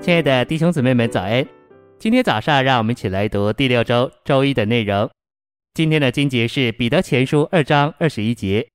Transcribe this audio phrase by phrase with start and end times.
[0.00, 1.46] 亲爱的弟兄姊妹们，早安！
[1.98, 5.10] 今天早上，让我们一起来读第六周周一的内容。
[5.74, 8.66] 今天的经节是彼得前书二章二十一节：“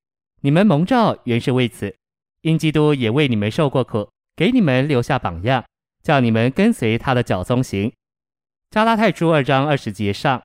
[0.41, 1.95] 你们蒙召原是为此，
[2.41, 5.65] 因基督也为你们受过苦，给你们留下榜样，
[6.03, 7.91] 叫你们跟随他的脚踪行。”
[8.69, 10.43] 加拉太书二章二十节上：“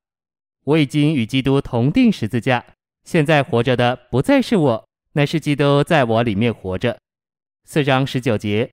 [0.65, 2.65] 我已经与基督同钉十字架，
[3.05, 6.99] 现在活着的不再是我，乃是基督在我里面活着。”
[7.69, 8.71] 四章十九节：“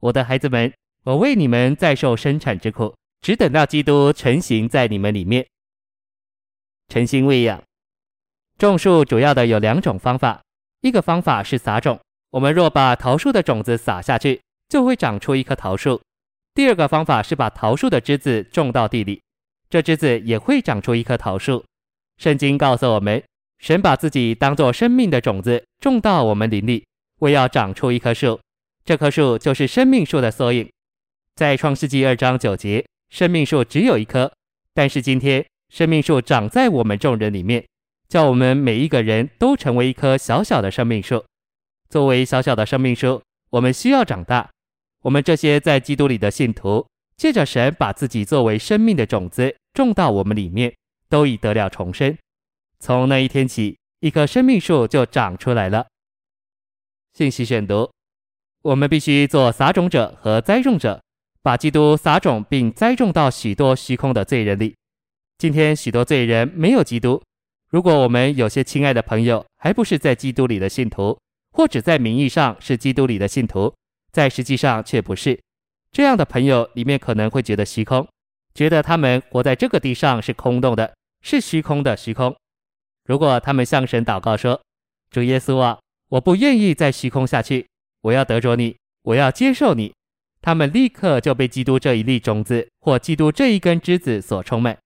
[0.00, 0.72] 我的孩子们。”
[1.04, 5.46] 我为你们再受生产之苦，只等到基督成形在你们里面。
[6.88, 7.62] 诚心喂养，
[8.56, 10.42] 种树主要的有两种方法，
[10.80, 14.40] 一个方法是撒种，我们若把桃树的种子撒下去，
[14.70, 16.00] 就会长出一棵桃树；
[16.54, 19.20] 第二个方法是把桃树的枝子种到地里，
[19.68, 21.62] 这枝子也会长出一棵桃树。
[22.16, 23.22] 圣经告诉我们，
[23.58, 26.86] 神把自己当作生命的种子种到我们林里，
[27.18, 28.40] 为要长出一棵树，
[28.86, 30.70] 这棵树就是生命树的缩影。
[31.34, 34.32] 在创世纪二章九节，生命树只有一棵，
[34.72, 37.66] 但是今天生命树长在我们众人里面，
[38.08, 41.24] 叫我们每一个人都成为一棵小小的生命树。
[41.88, 44.48] 作为小小的生命树，我们需要长大。
[45.02, 50.72] 我们这些在基督里的信徒，借着神把自己作为生命的种子种到我们里面，
[51.08, 52.16] 都已得了重生。
[52.78, 55.88] 从那一天起，一棵生命树就长出来了。
[57.12, 57.90] 信息选读：
[58.62, 61.00] 我们必须做撒种者和栽种者。
[61.44, 64.74] 把基督撒种并栽种到许多虚空的罪人里。
[65.36, 67.22] 今天许多罪人没有基督。
[67.68, 71.18] 如果我们有些亲爱的朋友还不是在基督里的信徒，
[71.52, 73.74] 或者在名义上是基督里的信徒，
[74.10, 75.38] 在实际上却不是，
[75.92, 78.08] 这样的朋友里面可能会觉得虚空，
[78.54, 82.34] 觉得他们活在这个地上是空洞的，是虚空的虚空。
[83.04, 84.58] 如果他们向神祷告说
[85.12, 85.78] ：“主耶稣啊，
[86.08, 87.66] 我不愿意再虚空下去，
[88.00, 89.92] 我要得着你，我要接受你。”
[90.44, 94.76] 他们立刻就被基督这一粒种子或基督这一根枝子所充满。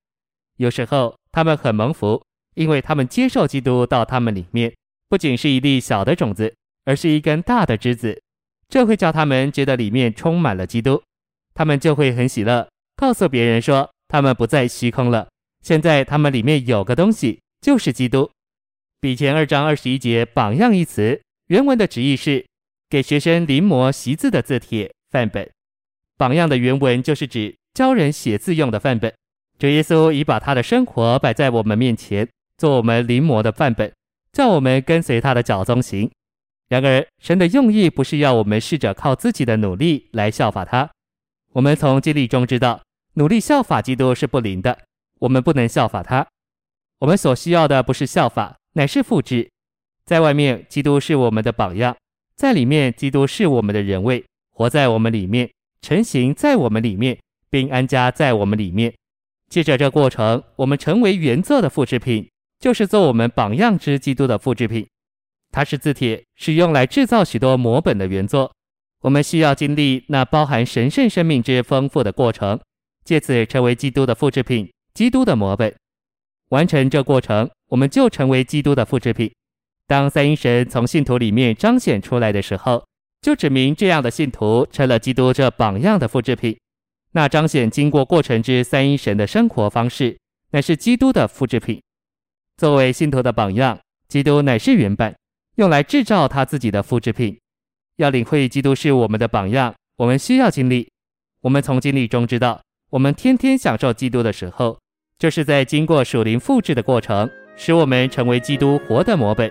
[0.56, 2.22] 有时候他们很蒙福，
[2.54, 4.72] 因为他们接受基督到他们里面，
[5.08, 6.54] 不仅是一粒小的种子，
[6.84, 8.22] 而是一根大的枝子。
[8.68, 11.02] 这会叫他们觉得里面充满了基督，
[11.54, 15.26] 他们就会很喜乐，告诉别人说他们不再虚空了。
[15.64, 18.30] 现在他们里面有个东西，就是基督。
[19.00, 22.46] 比前二章二十一节“榜样”一词，原文的直译是
[22.88, 24.92] 给学生临摹习字的字帖。
[25.10, 25.50] 范本，
[26.16, 29.12] 榜样的原文就是指教人写字用的范本。
[29.58, 33.92] 主耶稣已把他的生活摆在我们面前，做我们临摹的范本，
[34.32, 36.10] 叫我们跟随他的脚踪行。
[36.68, 40.90] 然而，神的用意不是要我们试着靠自己的努力来效法他。
[41.52, 42.82] 我们从经历中知道，
[43.14, 44.78] 努力效法基督是不灵的，
[45.20, 46.26] 我们不能效法他。
[46.98, 49.48] 我们所需要的不是效法，乃是复制。
[50.04, 51.94] 在外面，基督是我们的榜样；
[52.36, 54.24] 在里面，基督是我们的人位。
[54.58, 55.48] 活在我们里面，
[55.82, 57.16] 成型在我们里面，
[57.48, 58.92] 并安家在我们里面。
[59.48, 64.84] 借着这过程，我们成为原作的复制品，就是做我们榜样之基督的复制品。
[65.52, 68.52] 它是字帖，是用来制造许多摹本的原作。
[69.02, 72.58] 我们需要经历那包含神圣生命之丰富的过程，
[73.04, 75.72] 借此成为基督的复制品，基督的摹本。
[76.48, 79.30] 完成这过程，我们就成为基督的复制品。
[79.86, 82.84] 当三一神从信徒里面彰显出来的时候，
[83.20, 86.56] 就指明这样的信徒成了基督这榜样的复制品。
[87.12, 90.18] 那彰显经过过程之三一神的生活方式，
[90.50, 91.80] 乃是基督的复制品。
[92.56, 95.14] 作为信徒的榜样，基督乃是原本，
[95.56, 97.38] 用来制造他自己的复制品。
[97.96, 100.88] 要领会基督是我们的榜样，我们需要经历。
[101.40, 104.78] 我们从经历中知道，我们天天享受基督的时候，
[105.18, 109.50] 就是在经过属灵复制的过程，使我们成为基督活的模本。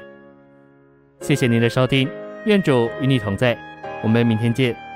[1.21, 2.26] 谢谢您的收听。
[2.45, 3.57] 愿主与你同在，
[4.01, 4.86] 我们明天见。